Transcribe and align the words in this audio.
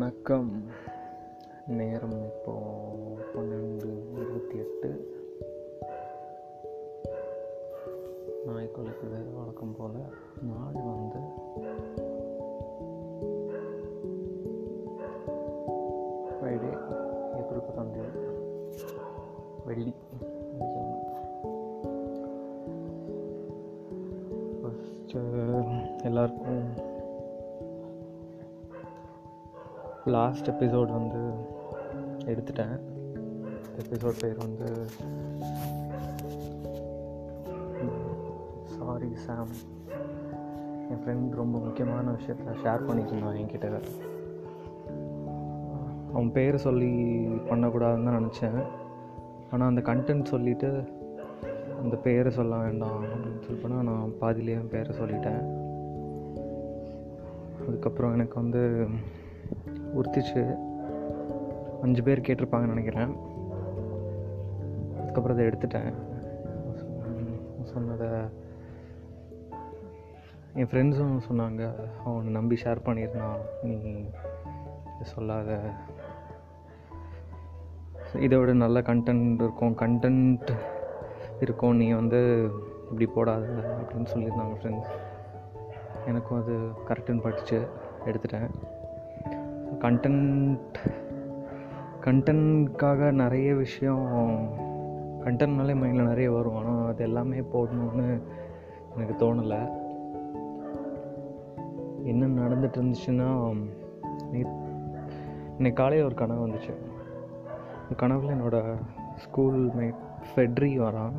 வணக்கம். 0.00 0.62
நேரம் 1.66 2.24
இப்போது 2.24 3.24
பன்னெண்டு 3.34 4.12
இருபத்தி 4.12 4.58
எட்டு. 4.58 5.18
நாய் 8.46 8.70
குளிக்குது 8.74 9.34
வழக்கம் 9.34 9.74
போல் 9.78 9.90
நாள் 10.42 10.82
வந்து 10.82 11.18
ஃப்ரைடே 16.30 16.72
ஏப்ரல் 17.36 17.64
பத்தாந்தேதி 17.66 18.32
வெள்ளி. 19.66 19.94
ஃபஸ்ட்டு 24.62 26.02
எல்லாருக்கும் 26.04 26.88
லாஸ்ட் 30.16 30.50
எபிசோட் 30.50 30.90
வந்து 30.98 31.20
எடுத்துட்டேன். 32.30 32.76
எபிசோட் 33.82 34.20
பேர் 34.20 34.38
வந்து 34.44 34.68
சாரி 38.74 39.10
சாம் 39.26 39.52
என் 40.90 41.00
ஃப்ரெண்ட் 41.02 41.36
ரொம்ப 41.40 41.56
முக்கியமான 41.58 42.04
விஷயத்த 42.10 42.56
ஷேர் 42.62 42.86
பண்ணியிருந்தான் 42.86 43.38
என்கிட்ட. 43.40 43.68
அவன் 46.12 46.32
பேர் 46.32 46.64
சொல்லி 46.66 46.92
பண்ணக்கூடாதுன்னு 47.50 48.08
தான் 48.08 48.18
நினச்சேன். 48.20 48.60
ஆனால் 49.50 49.68
அந்த 49.68 49.82
கண்டென்ட் 49.90 50.32
சொல்லிவிட்டு 50.32 50.70
அந்த 51.82 51.96
பேரை 52.06 52.30
சொல்ல 52.38 52.56
வேண்டாம் 52.56 53.04
அப்படின்னு 53.04 53.44
சொல்லி 53.46 53.60
போனால் 53.62 53.88
நான் 53.90 54.18
பாதிலேயே 54.18 54.58
என் 54.58 54.72
பேரை 54.74 54.92
சொல்லிட்டேன். 54.98 55.42
அதுக்கப்புறம் 57.68 58.12
எனக்கு 58.12 58.36
வந்து 58.42 58.62
உறுத்திச்சு. 59.96 60.56
அஞ்சு 61.82 62.02
பேர் 62.02 62.20
கேட்டிருப்பாங்கன்னு 62.20 62.66
நினைக்கிறேன். 62.66 63.16
அதுக்கப்புறம் 65.00 65.36
அதை 65.36 65.48
எடுத்துட்டேன். 65.48 65.92
சொன்னதை 67.62 68.08
என் 70.54 70.66
ஃப்ரெண்ட்ஸும் 70.66 71.20
சொன்னாங்க. 71.30 71.74
அவனை 72.04 72.32
நம்பி 72.32 72.58
ஷேர் 72.64 72.84
பண்ணியிருந்தான். 72.84 73.38
நீ 73.62 74.04
சொல்லாத. 75.02 75.58
இதை 78.18 78.38
விட 78.38 78.52
நல்ல 78.52 78.80
கண்டென்ட் 78.80 79.34
இருக்கும். 79.34 79.76
கண்டென்ட் 79.76 80.48
இருக்கும். 81.40 81.76
நீ 81.76 81.92
வந்து 81.92 82.50
இப்படி 82.84 83.06
போடாத 83.06 83.46
அப்படின்னு 83.46 84.06
சொல்லியிருந்தாங்க 84.14 84.54
ஃப்ரெண்ட்ஸ் 84.62 84.90
எனக்கும் 86.06 86.42
அது 86.42 86.58
கரெக்டுன்னு 86.88 87.20
படித்து 87.20 87.66
எடுத்துட்டேன். 88.04 88.50
கண்டென்ட் 89.82 90.78
கண்டென்ட்காக 92.04 93.10
நிறைய 93.12 93.54
விஷயம் 93.54 94.04
கண்டென்ட்னாலே 95.24 95.74
மைண்டில் 95.80 96.08
நிறைய 96.10 96.32
வரும். 96.32 96.56
ஆனால் 96.56 96.88
அது 96.90 97.02
எல்லாமே 97.02 97.40
போடணும்னு 97.52 98.08
எனக்கு 98.96 99.14
தோணலை. 99.18 99.60
என்ன 102.04 102.28
நடந்துட்டு 102.42 102.78
இருந்துச்சுன்னா 102.80 103.30
இன்னைக்கு 105.56 105.78
காலையில் 105.82 106.06
ஒரு 106.06 106.14
கனவு 106.14 106.46
வந்துச்சு. 106.46 106.74
அந்த 107.82 107.94
கனவில் 107.96 108.34
என்னோடய 108.36 108.76
ஸ்கூல் 109.16 109.60
மேட் 109.78 110.00
ஃபெட்ரி 110.30 110.72
வரான். 110.86 111.18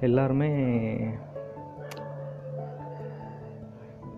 எல்லாருமே 0.00 0.50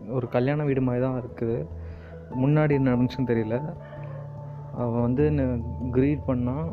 ஒரு 0.08 0.28
கல்யாண 0.28 0.64
வீடு 0.64 0.80
மாதிரி 0.80 1.04
தான் 1.04 1.20
இருக்குது. 1.22 1.58
முன்னாடி 2.36 2.70
என்ன 2.70 2.94
நடந்துச்சுன்னு 2.94 3.30
தெரியல. 3.32 3.56
அவன் 4.74 5.00
வந்து 5.00 5.24
என்னை 5.26 5.44
க்ரீட் 5.92 6.22
பண்ணான் 6.26 6.66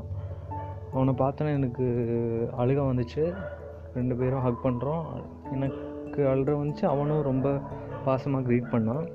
அவனை 0.93 1.13
பார்த்தோன்னே 1.17 1.53
எனக்கு 1.53 1.85
அழுக 2.57 2.79
வந்துச்சு. 2.89 3.33
ரெண்டு 3.93 4.15
பேரும் 4.15 4.41
ஹக் 4.41 4.65
பண்ணுறோம் 4.65 5.05
எனக்கு 5.51 6.21
அழுற 6.33 6.51
வந்துச்சு. 6.61 6.85
அவனும் 6.85 7.21
ரொம்ப 7.21 7.59
பாசமாக 8.05 8.45
க்ரீட் 8.47 8.73
பண்ணான். 8.73 9.05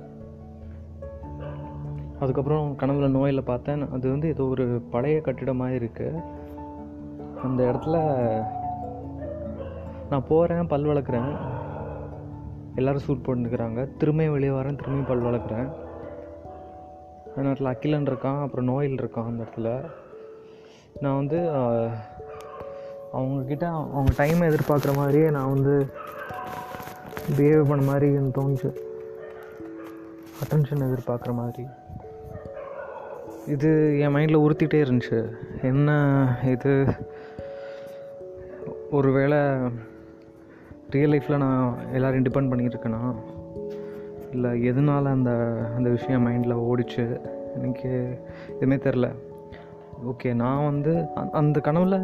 அதுக்கப்புறம் 2.21 2.77
கனவுல 2.79 3.09
நோயில் 3.09 3.43
பார்த்தேன். 3.43 3.91
அது 3.93 4.11
வந்து 4.11 4.29
ஏதோ 4.29 4.45
ஒரு 4.45 4.67
பழைய 4.91 5.21
கட்டிடமாக 5.21 5.73
இருக்குது 5.73 6.23
அந்த 7.43 7.61
இடத்துல 7.73 7.97
நான் 10.11 10.29
போகிறேன் 10.29 10.67
பல் 10.67 10.85
வளர்க்குறேன். 10.85 11.31
எல்லோரும் 12.75 13.05
சூட் 13.05 13.25
போட்டுக்கிறாங்க 13.27 13.81
திரும்பியும் 14.01 14.35
வெளியே 14.37 14.53
வரேன் 14.53 14.79
திரும்பியும் 14.81 15.09
பல் 15.09 15.23
வளர்க்குறேன். 15.23 15.71
அந்த 17.37 17.49
இடத்துல 17.51 17.77
அக்கிலன் 17.77 18.09
இருக்கான் 18.09 18.43
அப்புறம் 18.43 18.65
நோயில் 18.65 18.95
இருக்கான் 18.95 19.25
அந்த 19.25 19.45
இடத்துல. 19.45 19.91
நான் 21.01 21.17
வந்து 21.17 21.37
அவங்கக்கிட்ட 23.13 23.65
அவங்க 23.65 24.25
டைமை 24.25 24.55
எதிர்பார்க்குற 24.55 24.95
மாதிரியே 24.95 25.31
நான் 25.31 25.53
வந்து 25.53 25.87
பிஹேவ் 27.37 27.69
பண்ண 27.69 27.85
மாதிரி 27.85 28.15
எனக்கு 28.15 28.43
தோணுச்சு. 28.43 28.75
அட்டென்ஷன் 30.43 30.89
எதிர்பார்க்குற 30.89 31.35
மாதிரி. 31.35 31.67
இது 33.47 33.99
என் 34.01 34.15
மைண்டில் 34.15 34.39
உறுத்திட்டே 34.39 34.85
இருந்துச்சு. 34.85 35.35
என்ன 35.63 36.27
இது? 36.45 36.87
ஒரு 38.91 39.13
வேளை 39.13 39.39
ரியல் 40.91 41.11
லைஃப்பில் 41.11 41.37
நான் 41.37 41.79
எல்லோரையும் 41.93 42.33
டிபெண்ட் 42.33 42.55
பண்ணியிருக்கேன்னா 42.55 43.15
இல்லை 44.31 44.51
எதனால் 44.63 45.15
அந்த 45.17 45.31
அந்த 45.77 45.89
விஷயம் 45.91 46.27
மைண்டில் 46.27 46.63
ஓடிச்சு? 46.69 47.05
எனக்கு 47.57 47.91
எதுவுமே 48.49 48.77
தெரில 48.77 49.09
ஓகே 50.11 50.35
நான் 50.35 50.65
வந்து 50.65 50.93
அந்த 51.33 51.61
கனவில் 51.61 51.97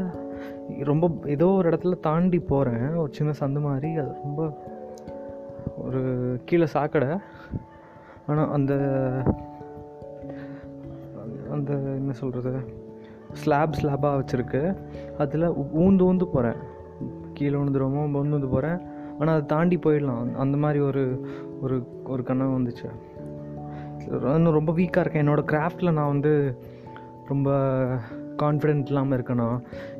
ரொம்ப 0.84 1.08
ஏதோ 1.26 1.46
ஒரு 1.46 1.66
இடத்துல 1.70 2.00
தாண்டி 2.00 2.38
போகிறேன் 2.40 2.88
ஒரு 2.94 3.10
சின்ன 3.12 3.32
சந்து 3.40 3.60
மாதிரி. 3.60 3.90
அது 3.96 4.10
ரொம்ப 4.22 4.42
ஒரு 5.84 6.02
கீழே 6.44 6.66
சாக்கடை. 6.66 7.10
ஆனால் 8.26 8.52
அந்த 8.52 8.74
அந்த 11.50 11.72
என்ன 12.00 12.12
சொல்கிறது 12.12 12.52
ஸ்லாப் 13.32 13.78
ஸ்லாப்பாக 13.80 14.18
வச்சுருக்கு. 14.18 14.62
அதில் 15.18 15.54
ஊந்து 15.82 16.04
ஊந்து 16.08 16.26
போகிறேன் 16.32 16.60
கீழே 17.34 17.56
விழுந்துருவோமோ 17.56 18.04
ஊந்து 18.18 18.36
வந்து 18.36 18.54
போகிறேன் 18.54 18.78
ஆனால் 19.18 19.34
அதை 19.34 19.44
தாண்டி 19.46 19.76
போயிடலாம். 19.86 20.34
அந்த 20.44 20.56
மாதிரி 20.56 20.80
ஒரு 20.88 21.04
ஒரு 21.60 21.76
ஒரு 22.04 22.22
கனவு 22.22 22.52
வந்துச்சு. 22.58 22.88
இன்னும் 24.34 24.58
ரொம்ப 24.58 24.72
வீக்காக 24.72 25.02
இருக்கேன். 25.04 25.22
என்னோடய 25.24 25.50
கிராஃப்டில் 25.52 25.96
நான் 25.98 26.12
வந்து 26.14 26.32
ரொம்ப 27.28 27.50
கான்ஃபிடென்ட் 28.42 28.90
இல்லாமல் 28.90 29.16
இருக்கேனா? 29.18 29.48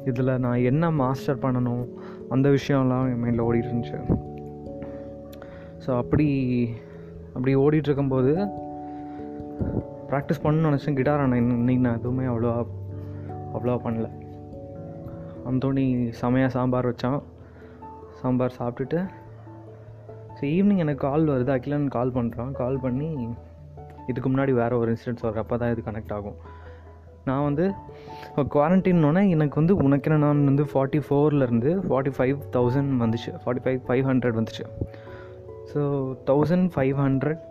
இதில் 0.05 0.33
நான் 0.45 0.67
என்ன 0.71 0.91
மாஸ்டர் 0.91 1.43
பண்ணணும்? 1.45 1.85
அந்த 2.29 2.49
விஷயம்லாம் 2.49 3.09
என் 3.13 3.23
மைண்டில் 3.23 3.47
ஓடிட்டு 3.47 3.71
இருந்துச்சு. 3.71 3.99
ஸோ 5.85 5.91
அப்படி 6.03 6.29
அப்படி 7.35 7.55
ஓடிட்டுருக்கும்போது 7.57 8.33
ப்ராக்டிஸ் 10.11 10.43
பண்ணணும்னு 10.45 10.71
நினச்சேன். 10.71 10.99
கிட்டார் 10.99 11.23
ஆனால் 11.25 11.41
இன்னைக்கு 11.41 11.85
நான் 11.87 11.99
எதுவுமே 11.99 12.27
அவ்வளோவா 12.33 12.61
அவ்வளோவா 13.55 13.79
பண்ணல. 13.87 14.09
அந்தோணி 15.51 15.85
செமையாக 16.21 16.55
சாம்பார் 16.57 16.91
வச்சான். 16.91 17.19
சாம்பார் 18.21 18.59
சாப்பிட்டுட்டு. 18.59 19.01
ஸோ 20.37 20.43
ஈவினிங் 20.57 20.83
எனக்கு 20.85 21.03
கால் 21.09 21.25
வருது. 21.33 21.51
அகிலன் 21.57 21.89
கால் 21.97 22.15
பண்ணுறான் 22.19 22.53
கால் 22.61 22.79
பண்ணி 22.85 23.09
இதுக்கு 24.11 24.29
முன்னாடி 24.33 24.53
வேறு 24.61 24.79
ஒரு 24.83 24.91
இன்சிடென்ட்ஸ் 24.95 25.25
வரும் 25.27 25.43
அப்போ 25.43 25.57
தான் 25.61 25.73
இது 25.75 25.83
கனெக்ட் 25.89 26.15
ஆகும். 26.17 26.39
நான் 27.29 27.47
வந்து 27.49 27.65
குவாரண்டைன்னொன்னே 28.55 29.23
எனக்கு 29.35 29.57
வந்து 29.61 29.75
உனக்கு 29.85 30.19
நான் 30.25 30.45
வந்து 30.51 30.65
ஃபார்ட்டி 30.73 31.01
ஃபோர்லேருந்து 31.07 31.71
ஃபார்ட்டி 31.87 32.13
ஃபைவ் 32.17 32.37
தௌசண்ட் 32.57 32.93
வந்துச்சு. 33.05 33.33
ஃபார்ட்டி 33.43 33.63
ஃபைவ் 33.65 33.81
ஃபைவ் 33.89 34.05
ஹண்ட்ரட் 34.11 34.39
வந்துச்சு. 34.41 34.65
So 35.73 35.81
thousand 36.31 36.69
five 36.75 36.97
hundred 37.05 37.43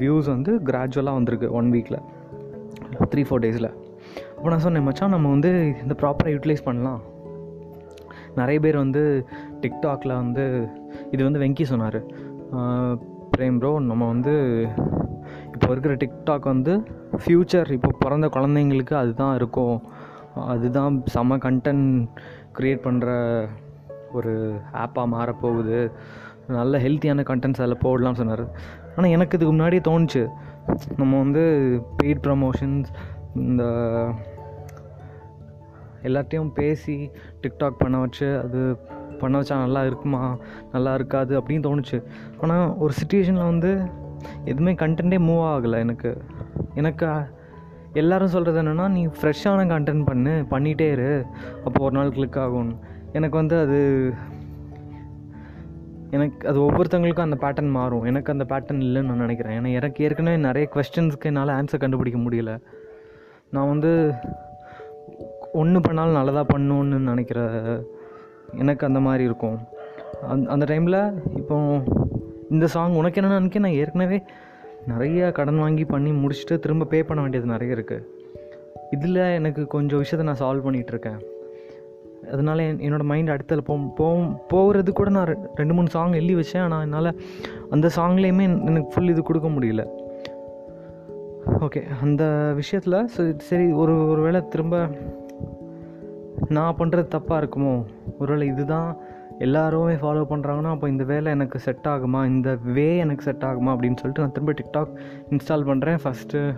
views 0.00 0.28
வந்து 0.34 0.52
கிராஜுவலாக 0.70 1.18
வந்திருக்கு 1.18 1.48
ஒன் 1.60 1.68
வீக்கில் 1.74 2.00
த்ரீ 3.12 3.22
ஃபோர் 3.28 3.44
டேஸில் 3.44 3.70
அப்போ 4.36 4.48
நான் 4.52 4.64
சொன்னேன் 4.64 4.86
மச்சான் 4.88 5.14
நம்ம 5.14 5.30
வந்து 5.34 5.50
இந்த 5.84 5.94
ப்ராப்பராக 6.00 6.32
யூட்டிலைஸ் 6.34 6.66
பண்ணலாம். 6.66 7.00
நிறைய 8.40 8.58
பேர் 8.64 8.76
வந்து 8.84 9.02
டிக்டாக்ல 9.62 10.12
வந்து 10.22 10.44
இது 11.14 11.22
வந்து 11.26 11.42
வெங்கி 11.44 11.64
சொன்னார். 11.72 12.00
பிரேம் 13.34 13.58
ப்ரோ 13.62 13.72
நம்ம 13.90 14.02
வந்து 14.12 14.34
இப்போ 15.54 15.68
இருக்கிற 15.72 15.94
டிக்டாக் 16.02 16.46
வந்து 16.52 16.72
ஃப்யூச்சர் 17.22 17.70
இப்போ 17.76 17.90
பிறந்த 18.04 18.26
குழந்தைங்களுக்கு 18.36 18.94
அதுதான் 19.02 19.34
இருக்கும். 19.40 19.76
அதுதான் 20.52 20.94
செம்ம 21.14 21.38
கண்டென்ட் 21.46 21.88
க்ரியேட் 22.58 22.84
பண்ணுற 22.86 23.10
ஒரு 24.18 24.32
ஆப்பாக 24.84 25.06
மாறப்போகுது. 25.14 25.78
நல்ல 26.58 26.78
ஹெல்த்தியான 26.84 27.24
கண்டென்ட்ஸ் 27.30 27.62
அதில் 27.62 27.84
போடலாம்னு 27.84 28.20
சொன்னார். 28.22 28.44
ஆனால் 28.96 29.12
எனக்கு 29.16 29.36
இதுக்கு 29.36 29.52
முன்னாடியே 29.54 29.82
தோணுச்சு. 29.88 30.22
நம்ம 31.00 31.12
வந்து 31.24 31.42
பெய்ட் 31.98 32.22
ப்ரமோஷன்ஸ் 32.26 32.88
இந்த 33.48 33.64
எல்லாத்தையும் 36.08 36.50
பேசி 36.60 36.96
டிக்டாக் 37.42 37.82
பண்ண 37.82 37.96
வச்சு 38.04 38.28
அது 38.44 38.60
பண்ண 39.16 39.40
வச்சா 39.40 39.56
நல்லா 39.56 39.84
இருக்குமா? 39.84 40.38
நல்லா 40.72 40.94
இருக்காது 40.94 41.40
அப்படின்னு 41.40 41.66
தோணுச்சு. 41.68 42.02
ஆனால் 42.40 42.74
ஒரு 42.76 42.92
சுச்சுவேஷனில் 43.00 43.50
வந்து 43.52 43.82
எதுவுமே 44.44 44.74
கண்டென்ட்டே 44.74 45.18
மூவ் 45.28 45.44
ஆகலை 45.52 45.78
எனக்கு. 45.78 46.22
எனக்கு 46.74 47.08
எல்லோரும் 47.92 48.28
சொல்கிறது 48.28 48.62
என்னென்னா 48.62 48.88
நீ 48.88 49.06
ஃப்ரெஷ்ஷான 49.06 49.66
கண்டென்ட் 49.72 50.04
பண்ணு 50.04 50.46
பண்ணிகிட்டே 50.50 50.90
இரு. 50.90 51.24
அப்போ 51.64 51.84
ஒரு 51.84 51.94
நாள் 51.96 52.12
கிளிக் 52.12 52.38
ஆகும். 52.38 52.78
எனக்கு 53.12 53.36
வந்து 53.36 53.60
அது 53.60 54.12
எனக்கு 56.10 56.48
அது 56.48 56.58
ஒவ்வொருத்தவங்களுக்கும் 56.60 57.28
அந்த 57.28 57.36
பேட்டர்ன் 57.40 57.70
மாறும். 57.70 58.02
எனக்கு 58.02 58.32
அந்த 58.32 58.44
பேட்டர்ன் 58.48 58.84
இல்லைன்னு 58.86 59.10
நான் 59.10 59.16
நினைக்கிறேன். 59.16 59.60
ஏன்னா 59.60 59.72
எனக்கு 59.72 60.04
ஏற்கனவே 60.04 60.36
நிறைய 60.36 60.68
கொஸ்டின்ஸ்க்கு 60.74 61.24
என்னால் 61.24 61.48
ஆன்சர் 61.48 61.78
கண்டுபிடிக்க 61.78 62.18
முடியல. 62.18 62.60
நான் 63.50 63.68
வந்து 63.68 64.12
ஒன்று 65.52 65.80
பண்ணாலும் 65.80 66.12
நல்லதாக 66.12 66.58
பண்ணணுன்னு 66.58 66.98
நினைக்கிற 67.10 67.40
எனக்கு 68.54 68.86
அந்த 68.86 69.00
மாதிரி 69.00 69.24
இருக்கும். 69.24 69.58
அந் 70.28 70.46
அந்த 70.46 70.64
டைமில் 70.64 71.12
இப்போ 71.36 71.82
இந்த 72.50 72.66
சாங் 72.66 72.94
உனக்கு 72.94 73.20
என்னென்னு 73.20 73.34
நினைக்க 73.34 73.58
நான் 73.58 73.70
ஏற்கனவே 73.70 74.22
நிறைய 74.86 75.32
கடன் 75.32 75.58
வாங்கி 75.58 75.84
பண்ணி 75.84 76.10
முடிச்சுட்டு 76.10 76.58
திரும்ப 76.58 76.84
பே 76.84 77.02
பண்ண 77.02 77.22
வேண்டியது 77.22 77.48
நிறைய 77.48 77.74
இருக்குது 77.74 78.04
இதில் 78.90 79.16
எனக்கு 79.16 79.66
கொஞ்சம் 79.66 80.02
விஷயத்த 80.02 80.22
நான் 80.22 80.38
சால்வ் 80.38 80.66
பண்ணிகிட்ருக்கேன் 80.66 81.18
அதனால் 82.32 82.58
என் 82.58 82.78
என்னோடய 82.78 83.02
மைண்ட் 83.02 83.28
அடுத்தல 83.28 83.58
போ 83.58 83.78
போகும் 83.96 84.38
போகிறது 84.48 84.92
கூட 84.92 85.10
நான் 85.10 85.26
ரெ- 85.26 85.48
ரெண்டு 85.54 85.74
மூணு 85.74 85.88
சாங் 85.88 86.12
எழுதி 86.12 86.34
வச்சேன். 86.34 86.60
ஆனால் 86.60 86.82
என்னால் 86.82 87.20
அந்த 87.70 87.90
சாங்லேயுமே 87.96 88.66
எனக்கு 88.66 88.88
ஃபுல் 88.94 89.08
இது 89.08 89.22
கொடுக்க 89.22 89.48
முடியல. 89.48 89.86
ஓகே 91.60 91.82
அந்த 92.02 92.52
விஷயத்தில் 92.54 93.06
சரி 93.06 93.34
சரி 93.38 93.72
ஒரு 93.72 94.08
ஒரு 94.08 94.22
வேளை 94.22 94.48
திரும்ப 94.48 94.88
நான் 96.48 96.76
பண்ணுறது 96.78 97.08
தப்பாக 97.16 97.40
இருக்குமோ? 97.42 97.84
ஒருவேளை 98.18 98.46
இதுதான் 98.46 98.96
எல்லாருமே 99.38 99.92
ஃபாலோ 99.92 100.24
பண்ணுறாங்கன்னா 100.30 100.70
அப்போ 100.70 100.88
இந்த 100.88 101.04
வேலை 101.04 101.32
எனக்கு 101.32 101.58
செட் 101.58 101.86
ஆகுமா? 101.88 102.26
இந்த 102.26 102.58
வே 102.64 102.96
எனக்கு 102.96 103.22
செட் 103.22 103.42
ஆகுமா? 103.42 103.70
அப்படின்னு 103.72 103.96
சொல்லிட்டு 103.96 104.20
நான் 104.20 104.32
திரும்ப 104.32 104.52
டிக்டாக் 104.52 104.96
இன்ஸ்டால் 105.30 105.68
பண்ணுறேன் 105.70 105.98
ஃபஸ்ட்டு 106.04 106.56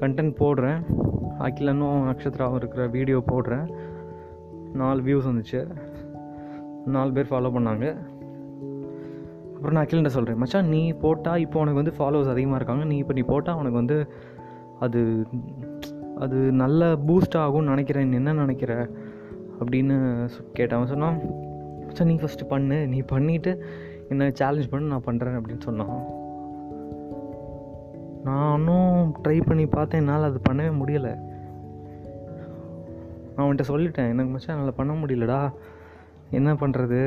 கண்டென்ட் 0.00 0.34
போடுறேன். 0.38 0.82
அகிலனும் 1.38 2.04
நக்ஷத்ராவும் 2.10 2.54
இருக்கிற 2.54 2.86
வீடியோ 2.86 3.22
போடுறேன். 3.32 3.74
நாலு 4.72 5.02
வியூஸ் 5.02 5.28
வந்துச்சு. 5.30 5.66
நாலு 6.86 7.12
பேர் 7.12 7.28
ஃபாலோ 7.30 7.50
பண்ணாங்க. 7.50 7.96
அப்புறம் 9.54 9.72
நான் 9.72 9.86
அகிலன்ட்ட 9.86 10.06
சொல்கிறேன் 10.06 10.38
மச்சான் 10.38 10.66
நீ 10.66 10.92
போட்டால் 10.92 11.38
இப்போ 11.38 11.60
உனக்கு 11.60 11.82
வந்து 11.82 11.96
ஃபாலோவர்ஸ் 11.98 12.30
அதிகமாக 12.30 12.56
இருக்காங்க. 12.56 12.84
நீ 12.84 12.96
இப்போ 12.96 13.12
நீ 13.12 13.20
போட்டால் 13.20 13.54
உனக்கு 13.54 13.72
வந்து 13.72 14.12
அது 14.80 15.26
அது 16.18 16.36
நல்ல 16.36 16.92
பூஸ்ட் 17.06 17.34
ஆகும்னு 17.34 17.72
நினைக்கிறேன். 17.74 18.12
என்ன 18.12 18.32
நினைக்கிற? 18.32 18.88
அப்படின்னு 19.60 19.96
கேட்டேன். 20.52 20.76
அவன் 20.78 20.92
சொன்னான் 20.92 21.18
மச்சான் 21.86 22.10
நீ 22.10 22.14
ஃபஸ்ட்டு 22.14 22.48
பண்ணு. 22.48 22.78
நீ 22.92 23.00
பண்ணிவிட்டு 23.12 23.52
என்ன 24.08 24.30
சேலஞ்ச் 24.30 24.70
பண்ணு 24.72 24.92
நான் 24.92 25.06
பண்ணுறேன் 25.06 25.36
அப்படின்னு 25.38 25.66
சொன்னான். 25.68 25.94
நானும் 28.24 29.14
ட்ரை 29.22 29.38
பண்ணி 29.46 29.66
பார்த்தேன். 29.66 30.00
என்னால் 30.00 30.28
அது 30.28 30.40
பண்ணவே 30.48 30.72
முடியலை. 30.80 31.14
நான் 33.34 33.44
அவன்கிட்ட 33.44 33.64
சொல்லிட்டேன் 33.68 34.10
எனக்கு 34.14 34.32
மச்சான் 34.32 34.56
என்னால் 34.56 34.78
பண்ண 34.80 34.92
முடியலடா. 34.92 35.40
என்ன 36.30 36.52
பண்ணுறது 36.52 37.00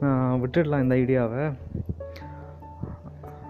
நான் 0.00 0.40
விட்டுடலாம் 0.42 0.82
இந்த 0.82 0.94
ஐடியாவை 0.94 1.42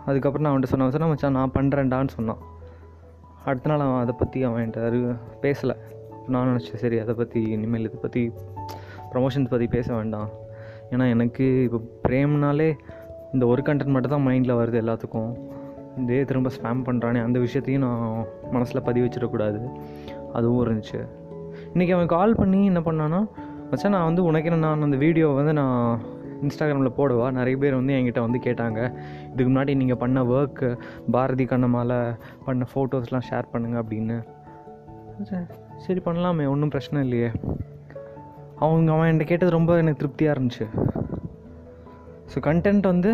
அதுக்கப்புறம் 0.06 0.44
நான் 0.46 0.52
அவன்கிட்ட 0.52 0.72
சொன்னேன் 0.72 0.94
சொன்னா 0.94 1.06
மச்சான் 1.06 1.38
நான் 1.38 1.54
பண்ணுறேன்டான்னு 1.54 2.16
சொன்னான். 2.16 2.42
அடுத்த 3.44 3.70
நாள் 3.70 3.84
அவன் 3.86 4.02
அதை 4.02 4.14
பற்றி 4.18 4.38
அவன் 4.42 4.62
என்கிட்ட 4.64 5.76
அறி- 6.28 6.30
நான் 6.30 6.46
நினச்சேன் 6.46 6.76
சரி 6.76 6.98
அதை 6.98 7.14
பற்றி 7.14 7.42
இனிமேல் 7.42 7.80
இதை 7.80 7.98
பற்றி 8.00 8.32
ப்ரமோஷன்ஸ் 9.12 9.48
பற்றி 9.48 9.66
பேச 9.66 9.94
வேண்டாம். 9.94 10.28
ஏன்னா 10.90 11.08
எனக்கு 11.08 11.62
இப்போ 11.62 11.80
பிரேம்னாலே 12.08 12.72
இந்த 13.32 13.46
ஒரு 13.46 13.62
கண்டென்ட் 13.62 13.86
மட்டும் 13.86 14.10
தான் 14.10 14.26
மைண்டில் 14.26 14.56
வருது 14.56 14.78
எல்லாத்துக்கும். 14.80 15.36
இதே 15.96 16.24
திரும்ப 16.24 16.50
ஸ்பேம் 16.62 16.84
பண்ணுறானே 16.84 17.22
அந்த 17.22 17.38
விஷயத்தையும் 17.38 17.82
நான் 17.82 18.24
மனசில் 18.50 18.82
பதிவு 18.82 19.06
வச்சிடக்கூடாது. 19.06 19.80
அதுவும் 20.32 20.68
இருந்துச்சு. 20.68 21.08
இன்றைக்கி 21.74 21.92
அவன் 21.92 22.06
கால் 22.06 22.34
பண்ணி 22.34 22.64
என்ன 22.64 22.80
பண்ணான்னா 22.80 23.28
மச்சா 23.70 23.88
நான் 23.88 24.04
வந்து 24.04 24.24
உனக்கு 24.24 24.50
என்ன 24.50 24.66
நான் 24.66 24.82
அந்த 24.82 24.96
வீடியோ 24.96 25.28
வந்து 25.28 25.52
நான் 25.52 26.00
இன்ஸ்டாகிராமில் 26.42 26.92
போடுவா? 26.96 27.30
நிறைய 27.30 27.56
பேர் 27.56 27.74
வந்து 27.74 27.94
என்கிட்ட 27.94 28.20
வந்து 28.20 28.38
கேட்டாங்க. 28.38 28.94
இதுக்கு 29.32 29.52
முன்னாடி 29.52 29.76
நீங்கள் 29.76 29.96
பண்ண 29.96 30.24
ஒர்க்கு 30.24 30.78
பாரதி 31.10 31.44
கண்ணமால் 31.44 32.18
பண்ண 32.44 32.66
ஃபோட்டோஸ்லாம் 32.74 33.20
ஷேர் 33.30 33.44
பண்ணுங்கள் 33.52 33.82
அப்படின்னு. 33.82 34.24
சரி, 35.84 36.00
பண்ணலாமே 36.04 36.44
ஒன்றும் 36.52 36.72
பிரச்சனை 36.74 37.02
இல்லையே. 37.02 37.30
அவங்க 38.64 38.88
அவன் 38.94 39.08
என்கிட்ட 39.08 39.26
கேட்டது 39.30 39.56
ரொம்ப 39.56 39.72
எனக்கு 39.82 40.00
திருப்தியாக 40.00 40.34
இருந்துச்சு. 40.34 40.66
ஸோ 42.32 42.38
கண்டென்ட் 42.46 42.86
வந்து 42.92 43.12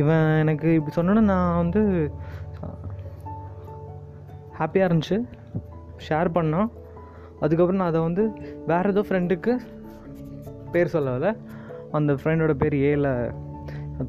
இவன் 0.00 0.26
எனக்கு 0.42 0.68
இப்படி 0.74 0.94
சொன்னோன்னா 0.96 1.24
நான் 1.32 1.60
வந்து 1.62 1.80
ஹாப்பியாக 4.58 4.88
இருந்துச்சு. 4.88 5.18
ஷேர் 6.08 6.30
பண்ணான். 6.38 6.70
அதுக்கப்புறம் 7.40 7.80
நான் 7.80 7.92
அதை 7.92 8.00
வந்து 8.00 8.24
வேறு 8.70 8.90
ஏதோ 8.90 9.02
ஃப்ரெண்டுக்கு 9.08 9.52
பேர் 10.74 10.94
சொல்லலை. 10.96 11.30
அந்த 11.98 12.12
ஃப்ரெண்டோட 12.20 12.52
பேர் 12.62 12.76
ஏல 12.90 13.08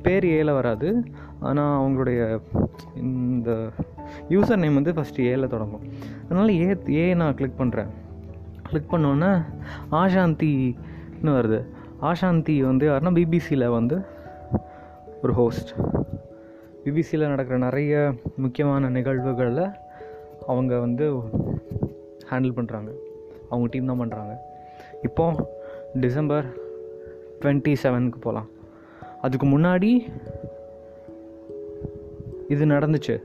பேர் 0.06 0.26
ஏல 0.38 0.52
வராது. 0.54 0.90
ஆனால் 1.48 1.74
அவங்களுடைய 1.80 2.22
இந்த 3.06 3.50
யூசர் 4.30 4.62
நேம் 4.64 4.74
வந்து 4.74 4.92
ஃபஸ்ட்டு 4.92 5.28
ஏல 5.32 5.48
தொடங்கும். 5.48 5.84
அதனால் 6.24 6.50
ஏ 6.50 6.76
ஏ 6.90 7.14
நான் 7.14 7.36
கிளிக் 7.36 7.60
பண்ணுறேன் 7.60 7.92
கிளிக் 8.70 8.92
பண்ணோன்னே 8.92 9.32
ஆஷாந்தின்னு 9.92 11.32
வருது. 11.40 11.62
ஆஷாந்தி 12.02 12.62
வந்து 12.62 12.90
யாருன்னா 12.90 13.14
பிபிசியில் 13.20 13.68
வந்து 13.70 13.98
ஒரு 15.22 15.34
ஹோஸ்ட் 15.34 15.72
பிபிசியில் 16.86 17.28
நடக்கிற 17.28 17.58
நிறைய 17.58 18.14
முக்கியமான 18.38 18.90
நிகழ்வுகளில் 18.90 19.66
அவங்க 20.48 20.80
வந்து 20.80 21.06
ஹேண்டில் 22.32 22.58
பண்ணுறாங்க 22.58 22.90
அவங்க 23.50 23.68
டீம் 23.72 23.86
தான் 23.86 24.02
பண்ணுறாங்க 24.02 24.34
இப்போ 25.02 25.26
டிசம்பர் 26.00 26.46
டுவெண்ட்டி 27.42 27.76
செவனுக்கு 27.84 28.20
போகலாம் 28.20 28.50
அதுக்கு 29.22 29.46
முன்னாடி 29.48 29.92
இது 32.48 32.66
நடந்துச்சு. 32.66 33.16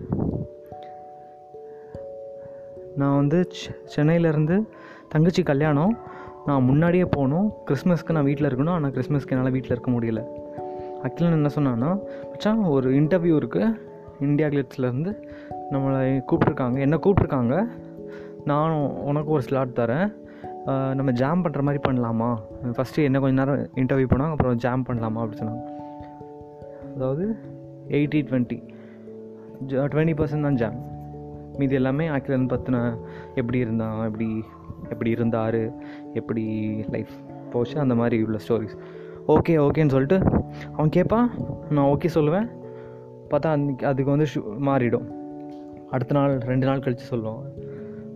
நான் 2.99 3.17
வந்து 3.17 3.49
செ- 3.51 3.75
சென்னையிலேருந்து 3.97 4.63
தங்கச்சி 5.09 5.43
கல்யாணம். 5.43 5.97
நான் 6.47 6.65
முன்னாடியே 6.65 7.05
போகணும் 7.05 7.53
கிறிஸ்மஸ்க்கு 7.67 8.13
நான் 8.13 8.25
வீட்டில் 8.25 8.49
இருக்கணும். 8.49 8.71
ஆனால் 8.71 8.91
கிறிஸ்மஸ்க்கு 8.91 9.31
என்னால் 9.31 9.51
வீட்டில் 9.51 9.71
இருக்க 9.71 9.91
முடியல. 9.91 10.25
அகிலன் 11.03 11.33
என்ன 11.33 11.49
சொன்னான்னா 11.49 11.97
மச்சான் 12.31 12.59
ஒரு 12.59 12.91
இன்டர்வியூ 12.91 13.43
இருக்குது 13.43 13.75
இந்தியா 14.21 14.49
கிளிட்ஸ்லேருந்து 14.49 15.29
நம்மளை 15.71 16.23
கூப்பிட்ருக்காங்க 16.33 16.79
என்ன 16.79 16.97
கூப்பிட்ருக்காங்க 16.97 17.67
நானும் 18.45 19.05
உனக்கு 19.05 19.31
ஒரு 19.31 19.43
ஸ்லாட் 19.43 19.77
தரேன். 19.77 20.15
நம்ம 20.95 21.13
ஜாம் 21.13 21.45
பண்ணுற 21.45 21.63
மாதிரி 21.63 21.91
பண்ணலாமா? 21.91 22.37
ஃபஸ்ட்டு 22.63 23.03
என்ன 23.03 23.21
கொஞ்ச 23.21 23.45
நேரம் 23.45 23.69
இன்டர்வியூ 23.75 24.11
பண்ணாங்க 24.11 24.31
அப்புறம் 24.31 24.57
ஜாம் 24.57 24.85
பண்ணலாமா? 24.89 25.21
அப்படி 25.21 25.37
சொன்னாங்க. 25.39 25.63
அதாவது 26.97 27.37
எயிட்டி 27.89 28.27
டுவெண்ட்டி 28.27 28.69
டுவெண்ட்டி 29.67 30.17
பர்சன்ட் 30.17 30.43
தான் 30.43 30.55
ஜாம் 30.55 30.97
மீதி 31.59 31.75
எல்லாமே 31.75 32.09
ஆக்கிலன் 32.09 32.51
பற்றின 32.53 32.99
எப்படி 33.35 33.59
இருந்தான் 33.59 34.05
எப்படி 34.05 34.45
எப்படி 34.89 35.11
இருந்தார் 35.11 35.61
எப்படி 36.13 36.45
லைஃப் 36.91 37.13
போச்சு 37.51 37.79
அந்த 37.79 37.95
மாதிரி 37.95 38.23
உள்ள 38.23 38.39
ஸ்டோரிஸ் 38.49 38.77
ஓகே 39.27 39.55
ஓகேன்னு 39.65 39.95
சொல்லிட்டு 39.95 40.19
அவன் 40.73 40.89
கேட்பான் 40.89 41.31
நான் 41.71 41.85
ஓகே 41.85 42.09
சொல்லுவேன். 42.15 42.47
பார்த்தா 43.31 43.47
அன்னைக்கு 43.47 43.87
அதுக்கு 43.87 44.11
வந்து 44.11 44.27
ஷூ 44.35 44.41
மாறிடும். 44.69 45.07
அடுத்த 45.91 46.15
நாள் 46.15 46.39
ரெண்டு 46.39 46.67
நாள் 46.67 46.79
கழித்து 46.79 47.05
சொல்லுவான். 47.11 47.43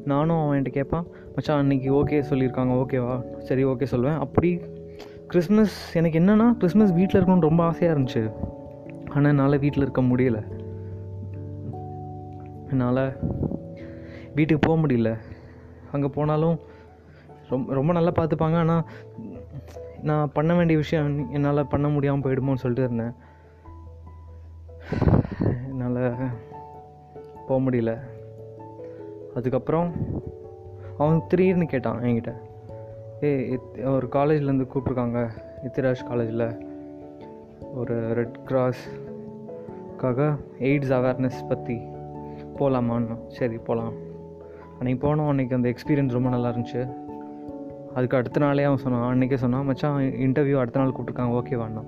நானும் 0.04 0.44
அவன் 0.44 0.62
கேட்பான் 0.62 1.06
மச்சான் 1.34 1.68
அன்றைக்கி 1.68 1.90
ஓகே 1.98 2.22
சொல்லியிருக்காங்க 2.30 2.72
ஓகேவா 2.82 3.38
சரி 3.38 3.64
ஓகே 3.64 3.86
சொல்லுவேன். 3.90 4.18
அப்படி 4.18 4.60
கிறிஸ்மஸ் 5.28 5.96
எனக்கு 5.96 6.18
என்னென்னா 6.18 6.52
கிறிஸ்மஸ் 6.52 6.92
வீட்டில் 6.92 7.20
இருக்கணும்னு 7.20 7.48
ரொம்ப 7.50 7.64
ஆசையாக 7.64 7.98
இருந்துச்சு. 7.98 8.32
ஆனால் 9.08 9.30
என்னால் 9.30 9.58
வீட்டில் 9.58 9.82
இருக்க 9.82 10.02
முடியலை. 10.02 10.42
என்னால் 12.72 13.04
வீட்டுக்கு 14.34 14.62
போக 14.66 14.76
முடியல. 14.82 15.10
அங்கே 15.92 16.08
போனாலும் 16.16 16.56
ரொம்ப 17.48 17.74
ரொம்ப 17.78 17.90
நல்லா 17.96 18.12
பார்த்துப்பாங்க 18.18 18.58
ஆனால் 18.62 18.84
நான் 20.10 20.32
பண்ண 20.36 20.52
வேண்டிய 20.54 20.78
விஷயம் 20.78 21.10
என்னால் 21.32 21.70
பண்ண 21.72 21.86
முடியாமல் 21.88 22.24
போயிடுமோன்னு 22.24 22.62
சொல்லிட்டு 22.64 22.86
இருந்தேன். 22.88 23.14
என்னால் 25.70 26.30
போக 27.48 27.58
முடியல. 27.66 27.92
அதுக்கப்புறம் 29.34 29.90
அவன் 30.98 31.26
திடீர்னு 31.28 31.66
கேட்டான் 31.66 32.02
என்கிட்ட. 32.08 32.32
ஏ 33.24 33.30
ஒரு 33.96 34.06
காலேஜ்லேருந்து 34.12 34.66
கூப்பிட்ருக்காங்க 34.72 35.18
இத்திராஜ் 35.66 36.08
காலேஜில் 36.08 36.46
ஒரு 37.74 37.96
ரெட் 38.18 38.38
கிராஸ்க்காக 38.48 40.18
எய்ட்ஸ் 40.68 40.94
அவேர்னஸ் 40.98 41.48
பற்றி 41.48 41.76
போகலாமான்னு 42.58 43.16
சரி 43.38 43.56
போகலாம் 43.56 43.92
அன்றைக்கி 44.78 44.98
போனோம் 45.06 45.30
அன்றைக்கி 45.32 45.54
அந்த 45.58 45.68
எக்ஸ்பீரியன்ஸ் 45.72 46.16
ரொம்ப 46.16 46.28
நல்லா 46.28 46.48
இருந்துச்சு. 46.50 46.82
அதுக்கு 47.94 48.16
அடுத்த 48.16 48.40
நாளே 48.40 48.62
அவன் 48.62 48.84
சொன்னான் 48.84 49.08
அன்றைக்கே 49.12 49.36
சொன்னான் 49.36 49.64
மச்சான் 49.64 49.98
இன்டர்வியூ 50.26 50.56
அடுத்த 50.58 50.80
நாள் 50.80 50.94
கூப்பிட்ருக்காங்க 50.96 51.36
ஓகேவாண்ணா 51.40 51.82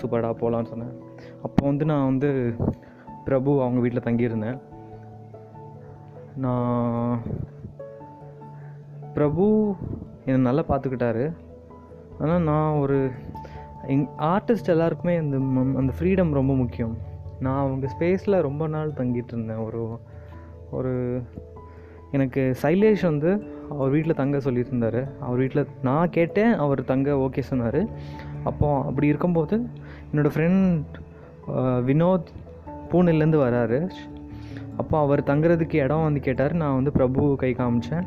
சூப்பர்டா 0.00 0.30
போகலான்னு 0.40 0.70
சொன்னேன். 0.72 0.94
அப்போ 1.42 1.66
வந்து 1.66 1.84
நான் 1.84 2.04
வந்து 2.04 2.54
பிரபு 3.24 3.52
அவங்க 3.62 3.80
வீட்டில் 3.80 4.06
தங்கியிருந்தேன். 4.08 4.58
நான் 6.36 7.18
பிரபு 9.14 9.44
என்னை 10.24 10.40
நல்லா 10.40 10.62
பார்த்துக்கிட்டாரு. 10.68 11.24
ஆனால் 12.20 12.42
நான் 12.42 12.78
ஒரு 12.78 12.98
எங் 13.86 14.06
ஆர்டிஸ்ட் 14.32 14.72
எல்லாருக்குமே 14.74 15.16
அந்த 15.16 15.36
அந்த 15.80 15.92
ஃப்ரீடம் 15.98 16.32
ரொம்ப 16.32 16.54
முக்கியம். 16.54 16.94
நான் 17.40 17.60
அவங்க 17.64 17.86
ஸ்பேஸில் 17.94 18.44
ரொம்ப 18.48 18.66
நாள் 18.74 18.96
தங்கிட்டு 18.98 19.32
இருந்தேன் 19.34 19.62
ஒரு 19.66 19.82
ஒரு 20.70 20.92
எனக்கு 22.16 22.42
சைலேஷ் 22.62 23.02
வந்து 23.02 23.30
அவர் 23.70 23.92
வீட்டில் 23.94 24.18
தங்க 24.20 24.36
சொல்லியிருந்தார் 24.38 25.00
அவர் 25.24 25.40
வீட்டில் 25.42 25.72
நான் 25.82 26.14
கேட்டேன் 26.16 26.52
அவர் 26.64 26.80
தங்க 26.92 27.16
ஓகே 27.24 27.42
சொன்னார். 27.50 27.80
அப்போ 28.44 28.68
அப்படி 28.88 29.06
இருக்கும்போது 29.12 29.56
என்னோடய 30.10 30.32
ஃப்ரெண்ட் 30.34 30.96
வினோத் 31.88 32.30
பூனேலேருந்து 32.90 33.40
வராரு. 33.46 33.80
அப்போ 34.76 34.96
அவர் 35.04 35.28
தங்குறதுக்கு 35.30 35.76
இடம் 35.84 36.06
வந்து 36.06 36.20
கேட்டார். 36.20 36.54
நான் 36.62 36.76
வந்து 36.78 36.92
பிரபு 36.92 37.22
கை 37.42 37.50
காமிச்சேன். 37.60 38.06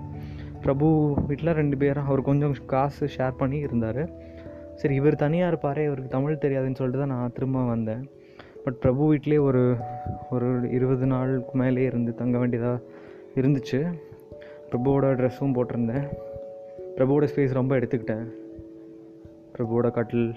பிரபு 0.63 0.87
வீட்டில் 1.27 1.57
ரெண்டு 1.59 1.75
பேரும் 1.77 2.07
அவர் 2.09 2.27
கொஞ்சம் 2.29 2.55
காசு 2.73 3.05
ஷேர் 3.17 3.39
பண்ணி 3.41 3.57
இருந்தார். 3.67 4.03
சரி 4.81 4.95
இவர் 4.99 5.23
தனியாக 5.23 5.51
இருப்பார் 5.51 5.79
இவருக்கு 5.87 6.15
தமிழ் 6.17 6.41
தெரியாதுன்னு 6.43 6.79
சொல்லிட்டு 6.79 7.01
தான் 7.03 7.13
நான் 7.15 7.33
திரும்ப 7.37 7.63
வந்தேன். 7.71 8.03
பட் 8.63 8.79
பிரபு 8.79 9.07
வீட்டிலே 9.07 9.37
ஒரு 9.37 9.75
ஒரு 10.29 10.69
இருபது 10.69 11.05
நாளுக்கு 11.05 11.57
மேலே 11.57 11.83
இருந்து 11.83 12.15
தங்க 12.15 12.37
வேண்டியதாக 12.37 12.81
இருந்துச்சு. 13.35 13.93
பிரபுவோட 14.71 15.15
ட்ரெஸ்ஸும் 15.15 15.53
போட்டிருந்தேன். 15.53 16.07
பிரபுவோட 16.95 17.27
ஸ்பேஸ் 17.35 17.53
ரொம்ப 17.53 17.75
எடுத்துக்கிட்டேன். 17.75 18.27
பிரபுவோட 19.57 19.91
கட்டில். 19.91 20.35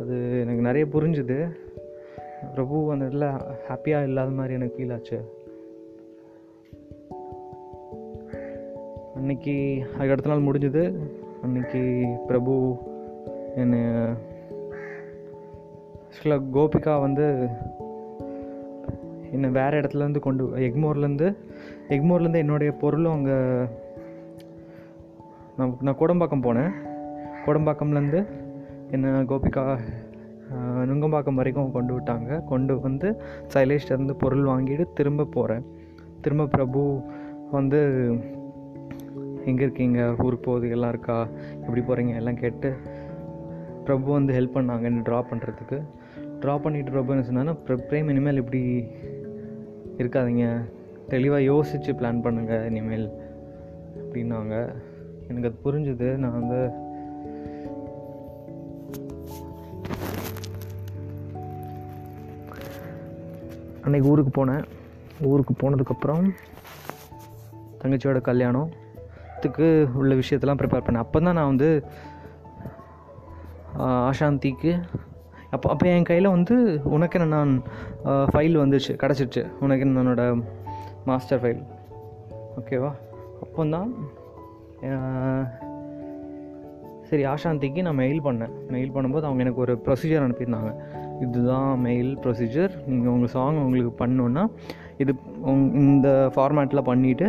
அது 0.00 0.40
எனக்கு 0.40 0.62
நிறைய 0.62 0.86
புரிஞ்சுது. 0.86 1.50
பிரபு 2.54 2.92
அந்த 2.92 3.04
இடத்துல 3.04 3.40
ஹாப்பியாக 3.68 4.02
இல்லாத 4.02 4.30
மாதிரி 4.30 4.54
எனக்கு 4.54 4.82
ஃபீல் 4.82 4.92
ஆச்சு. 4.92 5.20
அன்னைக்கு 9.14 9.82
அதுக்கு 9.94 10.10
அடுத்த 10.10 10.30
நாள் 10.30 10.42
முடிஞ்சுது. 10.42 10.96
அன்னைக்கு 11.42 12.04
பிரபு 12.26 12.76
என்னை 13.56 13.78
சில 16.10 16.36
கோபிகா 16.36 17.00
வந்து 17.00 17.48
என்னை 19.32 19.50
வேறு 19.50 19.80
இடத்துலேருந்து 19.80 20.18
கொண்டு 20.18 20.44
எக்மோர்லேருந்து 20.56 21.36
எக்மோர்லேருந்து 21.88 22.36
என்னுடைய 22.36 22.72
பொருளும் 22.72 23.12
அங்கே 23.12 23.38
நான் 25.56 25.76
நான் 25.80 25.98
கோடம்பாக்கம் 25.98 26.46
போனேன். 26.46 26.72
கோடம்பாக்கம்லேருந்து 27.46 28.26
என்னை 28.90 29.10
கோபிகா 29.10 29.78
நுங்கம்பாக்கம் 30.90 31.34
வரைக்கும் 31.34 31.72
கொண்டு 31.72 31.98
விட்டாங்க. 31.98 32.44
கொண்டு 32.44 32.80
வந்து 32.80 33.22
சைலேஷ்டேருந்து 33.54 34.12
பொருள் 34.12 34.44
வாங்கிட்டு 34.44 34.86
திரும்ப 34.94 35.24
போகிறேன் 35.24 35.64
திரும்ப 36.20 36.46
பிரபு 36.46 37.00
வந்து 37.50 37.80
எங்கே 39.44 39.62
இருக்கீங்க? 39.62 40.14
ஊருக்கு 40.18 40.50
போகுது? 40.50 40.70
எல்லாம் 40.70 40.88
இருக்கா? 40.88 41.28
எப்படி 41.66 41.80
போகிறீங்க 41.80 42.14
எல்லாம் 42.14 42.36
கேட்டு 42.36 42.76
பிரபு 43.84 44.12
வந்து 44.12 44.32
ஹெல்ப் 44.40 44.56
பண்ணாங்க 44.56 44.82
என்ன 44.82 45.00
ட்ரா 45.00 45.22
பண்ணுறதுக்கு 45.30 45.78
ட்ராப் 46.42 46.62
பண்ணிட்டு 46.62 46.90
பிரபு 46.90 47.14
என்ன 47.14 47.24
சொன்னாங்கன்னா 47.28 47.56
ப்ரேம் 47.66 48.08
இனிமேல் 48.08 48.36
இப்படி 48.36 48.60
இருக்காதீங்க. 49.96 50.46
தெளிவாக 51.08 51.42
யோசித்து 51.42 51.92
பிளான் 51.92 52.22
பண்ணுங்கள் 52.24 52.64
இனிமேல் 52.64 53.06
அப்படின்னாங்க. 54.02 54.54
எனக்கு 55.28 55.48
அது 55.50 55.60
புரிஞ்சுது. 55.64 56.08
நான் 56.22 56.38
வந்து 56.40 56.60
அன்னைக்கு 63.84 64.08
ஊருக்கு 64.08 64.32
போனேன். 64.38 64.64
ஊருக்கு 65.22 65.54
போனதுக்கப்புறம் 65.60 66.24
தங்கச்சியோட 67.82 68.20
கல்யாணத்துக்கு 68.20 69.66
உள்ள 69.94 70.14
விஷயத்தெல்லாம் 70.14 70.60
ப்ரிப்பேர் 70.62 70.86
பண்ணேன். 70.86 71.04
அப்போ 71.04 71.20
தான் 71.20 71.34
நான் 71.34 71.52
வந்து 71.52 71.84
ஆசாந்திக்கு 73.76 74.08
ஆஷாந்திக்கு 74.10 74.72
அப்போ 75.50 75.70
அப்போ 75.70 75.88
என் 75.88 76.02
கையில் 76.02 76.28
வந்து 76.28 76.56
உனக்கு 76.84 77.20
என்ன 77.20 77.36
நான் 77.36 77.52
ஃபைல் 78.32 78.56
வந்துச்சு 78.58 78.92
கிடச்சிருச்சு 79.02 79.46
உனக்கு 79.60 79.84
என்னோட 79.84 80.24
மாஸ்டர் 81.04 81.40
ஃபைல் 81.42 81.62
ஓகேவா 82.56 82.90
அப்போ 83.40 83.68
தான் 83.68 83.90
சரி 87.02 87.24
ஆஷாந்திக்கு 87.24 87.82
நான் 87.82 87.94
மெயில் 87.94 88.22
பண்ணேன். 88.22 88.52
மெயில் 88.68 88.92
பண்ணும்போது 88.92 89.22
அவங்க 89.22 89.42
எனக்கு 89.42 89.60
ஒரு 89.60 89.78
ப்ரொசீஜர் 89.86 90.24
அனுப்பியிருந்தாங்க. 90.24 90.70
இதுதான் 91.20 91.78
மெயில் 91.80 92.18
ப்ரொசீஜர் 92.18 92.86
நீங்கள் 92.86 93.12
உங்கள் 93.12 93.28
சாங் 93.28 93.56
உங்களுக்கு 93.56 94.04
பண்ணணுன்னா 94.04 94.44
இது 94.98 95.14
உங்- 95.46 95.74
இந்த 95.74 96.30
ஃபார்மேட்டில் 96.34 96.86
பண்ணிவிட்டு 96.86 97.28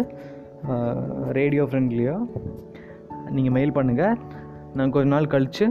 ரேடியோ 1.32 1.63
ஃப்ரெண்ட்லியாக 1.63 2.28
நீங்கள் 3.30 3.51
மெயில் 3.51 3.72
பண்ணுங்கள் 3.72 4.16
நான் 4.74 4.90
கொஞ்ச 4.90 5.08
நாள் 5.08 5.28
கழித்து 5.28 5.66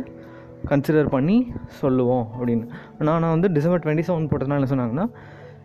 கன்சிடர் 0.66 1.08
பண்ணி 1.08 1.52
சொல்லுவோம் 1.66 2.26
அப்படின்னு. 2.40 2.68
நான் 2.98 3.20
நான் 3.20 3.30
வந்து 3.30 3.52
டிசம்பர் 3.52 3.82
டுவெண்ட்டி 3.84 3.98
செவன் 3.98 4.30
போட்டதுனால 4.30 4.66
என்ன 4.66 4.70
சொன்னாங்கன்னா 4.74 5.10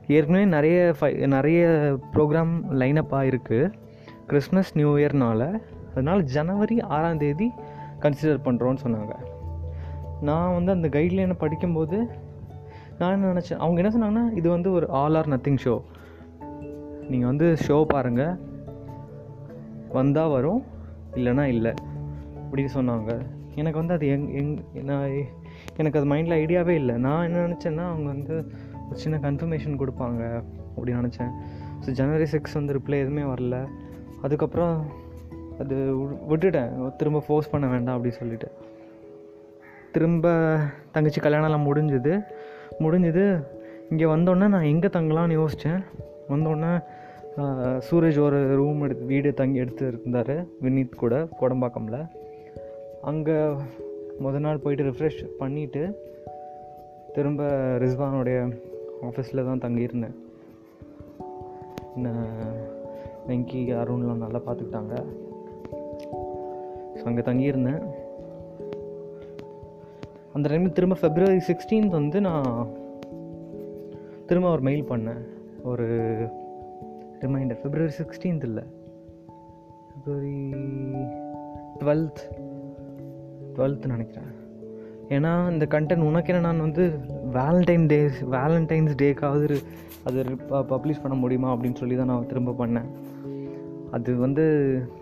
ஏற்கனவே 0.07 0.45
நிறைய 0.45 0.95
ஃபை 0.99 1.13
நிறைய 1.13 1.67
ப்ரோக்ராம் 2.13 2.53
லைனப்பாக 2.71 3.21
ஆகிருக்கு 3.21 3.73
கிறிஸ்மஸ் 4.27 4.75
நியூ 4.75 4.97
இயர்னால் 4.97 5.59
அதனால் 5.91 6.23
ஜனவரி 6.23 6.81
ஆறாம் 6.81 7.17
தேதி 7.17 7.51
கன்சிடர் 7.99 8.45
பண்ணுறோன்னு 8.45 8.77
சொன்னாங்க. 8.85 9.13
நான் 10.21 10.53
வந்து 10.53 10.71
அந்த 10.71 10.87
கைட்லைனை 10.87 11.33
படிக்கும்போது 11.33 12.09
நான் 12.99 13.11
என்ன 13.11 13.31
நினச்சேன் 13.33 13.57
அவங்க 13.57 13.81
என்ன 13.81 13.93
சொன்னாங்கன்னா 13.93 14.37
இது 14.37 14.49
வந்து 14.49 14.71
ஒரு 14.71 14.89
ஆல் 14.89 15.15
ஆர் 15.15 15.27
நத்திங் 15.27 15.57
ஷோ 15.63 15.81
நீங்கள் 17.09 17.27
வந்து 17.27 17.55
ஷோ 17.67 17.85
பாருங்கள் 17.85 18.37
வந்தால் 19.89 20.29
வரும் 20.29 20.63
இல்லைன்னா 21.15 21.43
இல்லை. 21.43 21.73
அப்படின்னு 22.51 22.67
சொன்னாங்க. 22.75 23.25
எனக்கு 23.61 23.79
வந்து 23.81 23.95
அது 23.97 24.05
எங் 24.13 24.27
எங் 24.39 24.51
நான் 24.89 25.09
எனக்கு 25.79 25.99
அது 25.99 26.09
மைண்டில் 26.13 26.37
ஐடியாவே 26.43 26.73
இல்லை. 26.81 26.95
நான் 27.05 27.25
என்ன 27.27 27.43
நினச்சேன்னா 27.47 27.85
அவங்க 27.93 28.07
வந்து 28.15 28.35
ஒரு 28.89 28.97
சின்ன 29.03 29.19
கன்ஃபர்மேஷன் 29.25 29.79
கொடுப்பாங்க 29.81 30.21
அப்படின்னு 30.75 31.01
நினச்சேன். 31.01 31.31
ஸோ 31.83 31.89
ஜனவரி 31.99 32.25
சிக்ஸ் 32.33 32.57
வந்து 32.59 32.75
ரிப்ளை 32.77 32.97
எதுவுமே 33.03 33.25
வரல. 33.33 33.57
அதுக்கப்புறம் 34.21 34.75
அது 35.63 35.75
விட்டுட்டேன். 36.29 36.71
திரும்ப 36.99 37.19
ஃபோர்ஸ் 37.27 37.51
பண்ண 37.51 37.65
வேண்டாம் 37.67 37.95
அப்படின்னு 37.97 38.21
சொல்லிட்டு. 38.21 38.47
திரும்ப 39.95 40.33
தங்கச்சி 40.95 41.19
கல்யாணம்லாம் 41.21 41.67
முடிஞ்சுது. 41.69 42.13
முடிஞ்சுது. 42.85 43.25
இங்கே 43.89 44.05
வந்தோடனே 44.13 44.47
நான் 44.55 44.69
எங்கே 44.73 44.89
தங்கலாம்னு 44.95 45.39
யோசித்தேன் 45.39 45.81
வந்தோடனே 46.33 46.73
சூரஜ் 47.87 48.19
ஒரு 48.25 48.37
ரூம் 48.59 48.81
எடுத்து 48.85 49.05
வீடு 49.05 49.29
தங்கி 49.39 49.57
எடுத்து 49.63 49.83
இருந்தார். 49.87 50.35
வினீத் 50.63 51.01
கூட 51.03 51.15
கோடம்பாக்கமில். 51.39 51.99
அங்கே 53.09 53.35
முத 54.23 54.39
நாள் 54.39 54.61
போயிட்டு 54.63 54.83
ரிஃப்ரெஷ் 54.83 55.19
பண்ணிவிட்டு 55.39 55.81
திரும்ப 57.13 57.43
ரிஸ்வானுடைய 57.83 58.37
ஆஃபீஸில் 59.01 59.45
தான் 59.45 59.61
தங்கியிருந்தேன். 59.65 60.15
என்ன 61.95 62.09
வெங்கி 63.27 63.61
அருண்லாம் 63.81 64.23
நல்லா 64.23 64.39
பார்த்துக்கிட்டாங்க. 64.47 64.95
ஸோ 66.97 67.03
அங்கே 67.03 67.21
தங்கியிருந்தேன். 67.21 67.81
அந்த 70.33 70.45
டைமில் 70.49 70.75
திரும்ப 70.79 70.97
ஃபெப்ரவரி 71.01 71.41
சிக்ஸ்டீன்த் 71.49 71.97
வந்து 71.99 72.21
நான் 72.21 72.71
திரும்ப 74.25 74.49
ஒரு 74.49 74.61
மெயில் 74.61 74.89
பண்ணேன். 74.89 75.21
ஒரு 75.63 75.87
ரிமைண்டர் 77.19 77.61
ஃபெப்ரவரி 77.61 77.95
சிக்ஸ்டீன்த் 78.01 78.43
இல்லை. 78.43 78.63
ஃபெப்ரவரி 79.91 80.39
டுவெல்த் 81.79 82.23
டுவெல்த்து 83.55 83.93
நினைக்கிறேன். 83.95 84.29
ஏன்னா 85.15 85.31
இந்த 85.53 85.65
கண்டென்ட் 85.73 86.07
உனக்கு 86.09 86.31
என்ன 86.33 86.45
நான் 86.47 86.63
வந்து 86.67 86.83
வேலண்டைன் 87.39 87.87
டேஸ் 87.91 88.19
வேலண்டைன்ஸ் 88.35 88.93
டேக்காவது 89.01 89.57
அது 90.07 90.23
பப்ளிஷ் 90.71 91.03
பண்ண 91.03 91.15
முடியுமா 91.23 91.49
அப்படின்னு 91.53 91.79
சொல்லி 91.81 91.95
தான் 91.99 92.11
நான் 92.11 92.29
திரும்ப 92.31 92.55
பண்ணேன். 92.61 92.89
அது 93.95 94.11
வந்து 94.23 94.45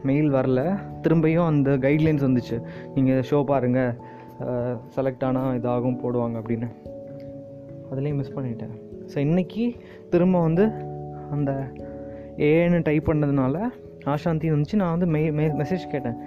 மெயில் 0.09 0.29
வரல. 0.37 0.61
திரும்பியும் 1.05 1.49
அந்த 1.51 1.69
கைட்லைன்ஸ் 1.85 2.25
வந்துச்சு. 2.27 2.57
நீங்கள் 2.95 3.23
ஷோ 3.29 3.39
பாருங்கள் 3.51 3.93
செலக்ட் 4.95 5.25
ஆனால் 5.27 5.55
இதாகும் 5.59 6.01
போடுவாங்க 6.03 6.35
அப்படின்னு. 6.41 6.69
அதுலேயும் 7.91 8.19
மிஸ் 8.21 8.35
பண்ணிட்டேன். 8.35 8.75
ஸோ 9.11 9.17
இன்றைக்கி 9.27 9.65
திரும்ப 10.13 10.41
வந்து 10.47 10.65
அந்த 11.35 11.51
ஏன்னு 12.51 12.79
டைப் 12.87 13.09
பண்ணதுனால 13.09 13.57
ஆஷாந்தி 14.13 14.47
வந்துச்சு. 14.53 14.79
நான் 14.81 14.93
வந்து 14.95 15.09
மெய் 15.15 15.33
மெ 15.39 15.45
மெசேஜ் 15.61 15.91
கேட்டேன். 15.93 16.17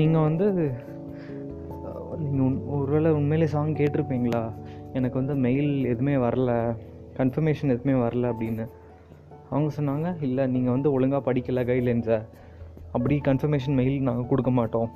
நீங்கள் 0.00 0.26
வந்து 0.28 0.46
நீங்கள் 2.18 2.46
உன் 2.46 2.56
ஒருவேளை 2.66 3.10
உண்மையிலே 3.10 3.50
சாங் 3.50 3.74
கேட்டிருப்பீங்களா? 3.74 4.42
எனக்கு 4.92 5.16
வந்து 5.20 5.34
மெயில் 5.34 5.84
எதுவுமே 5.84 6.14
வரல 6.16 6.52
கன்ஃபர்மேஷன் 7.18 7.72
எதுவுமே 7.74 7.96
வரல 8.04 8.30
அப்படின்னு. 8.32 8.64
அவங்க 9.50 9.70
சொன்னாங்க 9.80 10.22
இல்லை 10.22 10.46
நீங்கள் 10.46 10.72
வந்து 10.72 10.92
ஒழுங்காக 10.92 11.32
படிக்கலை 11.32 11.62
கைட்லைன்ஸை 11.70 12.18
அப்படி 12.92 13.20
கன்ஃபர்மேஷன் 13.24 13.78
மெயில் 13.80 13.98
நாங்கள் 14.02 14.26
கொடுக்க 14.26 14.50
மாட்டோம். 14.50 14.90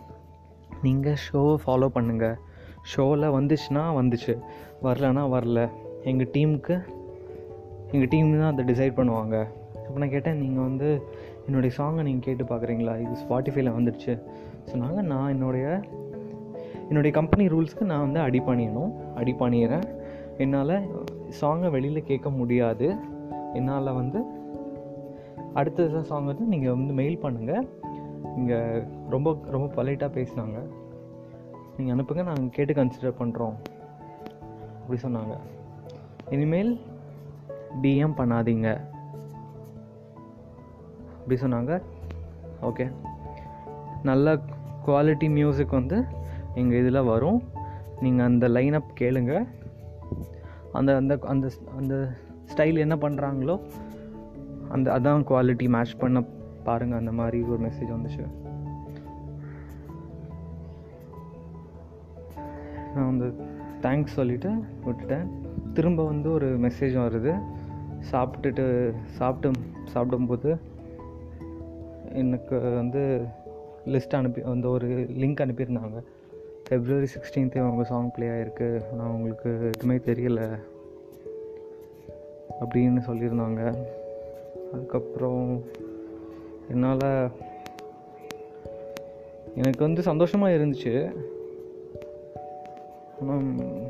நீங்கள் 0.82 1.18
ஷோவை 1.24 1.56
ஃபாலோ 1.66 1.88
பண்ணுங்கள் 1.96 2.36
ஷோவில் 2.82 3.26
வந்துச்சுன்னா 3.36 3.82
வந்துச்சு. 3.98 4.34
வரலன்னா 4.82 5.24
வரல. 5.36 5.68
எங்கள் 6.04 6.30
டீமுக்கு 6.32 6.76
எங்கள் 7.92 8.08
டீம் 8.08 8.38
தான் 8.38 8.52
அதை 8.52 8.64
டிசைட் 8.64 8.98
பண்ணுவாங்க. 8.98 9.36
அப்போ 9.86 9.98
நான் 9.98 10.10
கேட்டேன் 10.10 10.38
நீங்கள் 10.38 10.62
வந்து 10.62 10.88
என்னுடைய 11.46 11.76
சாங்கை 11.78 12.02
நீங்கள் 12.08 12.26
கேட்டு 12.26 12.44
பார்க்குறீங்களா? 12.44 12.94
இது 13.04 13.14
ஸ்பாட்டிஃபைல 13.22 13.70
வந்துடுச்சு 13.78 14.12
சொன்னாங்க 14.72 15.00
நான் 15.02 15.28
என்னுடைய 15.28 15.66
என்னுடைய 16.90 17.12
கம்பெனி 17.16 17.44
ரூல்ஸ்க்கு 17.52 17.84
நான் 17.90 18.04
வந்து 18.06 18.20
அடி 18.26 18.40
பண்ணிடணும் 18.46 18.92
அடி 19.20 19.32
பண்ணிடுறேன். 19.40 19.86
என்னால் 20.42 20.74
சாங்கை 21.40 21.68
வெளியில் 21.74 22.08
கேட்க 22.10 22.28
முடியாது. 22.30 22.86
என்னால் 23.58 23.96
வந்து 24.00 24.20
அடுத்த 25.60 26.02
சாங் 26.08 26.30
வந்து 26.30 26.44
நீங்கள் 26.52 26.74
வந்து 26.74 26.94
மெயில் 27.00 27.22
பண்ணுங்கள் 27.24 27.64
இங்கே 28.38 28.58
ரொம்ப 29.14 29.28
ரொம்ப 29.54 29.66
பொலைட்டாக 29.76 30.10
பேசினாங்க. 30.18 30.58
நீங்கள் 31.76 31.94
அனுப்புங்க 31.94 32.22
நாங்கள் 32.30 32.54
கேட்டு 32.56 32.72
கன்சிடர் 32.78 33.18
பண்ணுறோம் 33.20 33.56
அப்படி 34.82 35.00
சொன்னாங்க. 35.06 35.34
இனிமேல் 36.34 36.72
டிஎம் 37.82 38.18
பண்ணாதீங்க. 38.20 38.68
அப்படி 41.18 41.36
சொன்னாங்க. 41.44 41.74
ஓகே 42.68 42.86
நல்ல 44.08 44.34
குவாலிட்டி 44.86 45.28
மியூசிக் 45.38 45.78
வந்து 45.80 45.98
எங்கள் 46.54 46.78
இதில் 46.78 47.02
வரும். 47.02 47.42
நீங்கள் 48.00 48.26
அந்த 48.26 48.48
லைனப் 48.48 48.92
கேளுங்க. 49.00 49.46
அந்த 50.72 50.96
அந்த 50.96 51.18
அந்த 51.22 51.50
அந்த 51.78 52.08
ஸ்டைல் 52.54 52.78
என்ன 52.78 52.96
பண்ணுறாங்களோ 52.96 53.60
அந்த 54.68 54.98
அதான் 54.98 55.24
குவாலிட்டி 55.30 55.68
மேட்ச் 55.68 55.96
பண்ண 55.96 56.24
பாருங்கள் 56.64 56.98
அந்த 56.98 57.12
மாதிரி 57.12 57.42
ஒரு 57.42 57.62
மெசேஜ் 57.62 57.94
வந்துச்சு. 57.96 58.26
நான் 62.94 63.16
வந்து 63.16 63.44
தேங்க்ஸ் 63.80 64.06
சொல்லிவிட்டு 64.06 64.64
விட்டுட்டேன். 64.84 65.26
திரும்ப 65.74 66.04
வந்து 66.04 66.32
ஒரு 66.32 66.60
மெசேஜ் 66.60 66.96
வருது. 66.96 67.40
சாப்பிட்டுட்டு 68.12 68.94
சாப்பிட்டு 69.04 69.60
சாப்பிடும்போது 69.84 70.58
எனக்கு 72.12 72.60
வந்து 72.60 73.24
லிஸ்ட் 73.86 74.14
அனுப்பி 74.14 74.42
அந்த 74.42 74.68
ஒரு 74.68 74.88
லிங்க் 75.10 75.42
அனுப்பியிருந்தாங்க. 75.46 76.02
ஃபெப்ரவரி 76.70 77.06
சிக்ஸ்டீன்த்து 77.14 77.58
அவங்க 77.58 77.84
சாங் 77.84 78.10
ப்ளே 78.10 78.26
ஆகிருக்கு 78.26 78.82
ஆனால் 78.92 79.10
உங்களுக்கு 79.10 79.64
எதுவுமே 79.64 79.96
தெரியலை. 79.96 80.48
அப்படின்னு 82.60 83.00
சொல்லியிருந்தாங்க. 83.06 83.86
அதுக்கப்புறம் 84.72 85.62
என்னால் 86.70 87.30
எனக்கு 89.54 89.78
வந்து 89.78 90.02
சந்தோஷமாக 90.02 90.52
இருந்துச்சு. 90.52 91.16
ஆனால் 93.20 93.88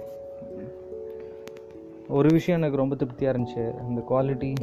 ஒரு 2.08 2.28
விஷயம் 2.32 2.60
எனக்கு 2.60 2.78
ரொம்ப 2.78 2.96
திருப்தியாக 2.96 3.38
இருந்துச்சு. 3.38 3.76
அந்த 3.78 4.02
குவாலிட்டி 4.10 4.54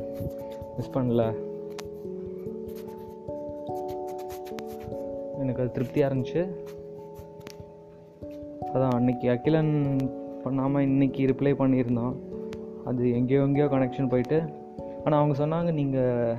மிஸ் 0.78 0.92
பண்ணல. 0.94 1.36
எனக்கு 5.40 5.62
அது 5.62 5.72
திருப்தியாக 5.72 6.16
இருந்துச்சு. 6.16 6.56
அதான் 8.78 8.96
அன்னைக்கு 8.96 9.30
அகிலன் 9.30 9.98
பண்ணாமல் 10.44 10.82
இன்னைக்கு 10.82 11.26
ரிப்ளை 11.26 11.52
பண்ணியிருந்தான். 11.62 12.16
அது 12.86 13.12
எங்கேயோ 13.12 13.42
எங்கேயோ 13.42 13.66
கனெக்ஷன் 13.66 14.10
போயிட்டு. 14.10 14.38
ஆனால் 15.04 15.20
அவங்க 15.20 15.36
சொன்னாங்க 15.44 15.72
நீங்கள் 15.72 16.36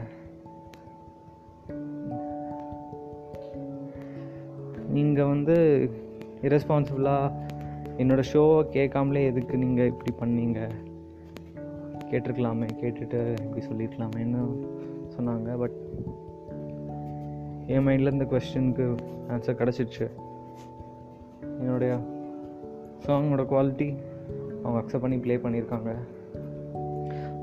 நீங்கள் 4.88 5.26
வந்து 5.26 5.56
இரஸ்பான்சிபிளாக 6.42 7.32
என்னோடய 7.96 8.28
ஷோவை 8.32 8.68
கேட்காமலே 8.68 9.24
எதுக்கு 9.24 9.56
நீங்கள் 9.56 9.90
இப்படி 9.92 10.12
பண்ணீங்க? 10.20 10.60
கேட்டிருக்கலாமே 12.10 12.68
கேட்டுட்டு 12.82 13.20
இப்படி 13.44 13.64
சொல்லியிருக்கலாமேன்னு 13.66 14.44
சொன்னாங்க. 15.16 15.58
பட் 15.58 15.76
என் 17.66 17.86
மைண்டில் 17.86 18.12
இந்த 18.12 18.24
கொஸ்டினுக்கு 18.24 18.86
ஆன்சர் 19.28 19.60
கிடச்சிருச்சு 19.62 20.06
என்னுடைய 21.60 21.92
சாங்கோட 23.08 23.42
குவாலிட்டி 23.42 23.96
அவங்க 24.62 24.78
அக்செப்ட் 24.80 25.00
பண்ணி 25.00 25.18
ப்ளே 25.18 25.36
பண்ணியிருக்காங்க. 25.36 25.94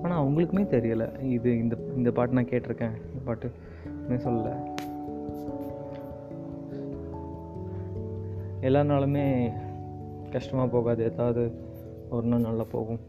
ஆனால் 0.03 0.25
அவங்களுக்குமே 0.25 0.63
தெரியலை. 0.73 1.21
இது 1.21 1.57
இந்த 1.57 1.75
இந்த 1.95 2.11
பாட்டு 2.11 2.33
நான் 2.33 2.45
கேட்டிருக்கேன். 2.45 2.95
இந்த 3.13 3.21
பாட்டுமே 3.25 4.17
சொல்லலை. 4.25 4.53
எல்லா 8.61 8.81
நாளுமே 8.81 9.53
கஷ்டமாக 10.31 10.69
போகாது. 10.69 11.03
ஏதாவது 11.03 11.51
ஒரு 12.09 12.27
நாள் 12.27 12.39
நல்லா 12.39 12.65
போகும். 12.71 12.99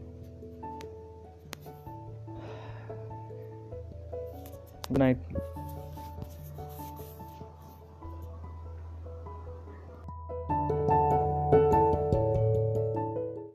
குட் 4.87 4.97
நைட் 4.97 5.17